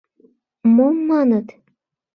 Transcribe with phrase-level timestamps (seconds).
[0.75, 1.47] Мом маныт?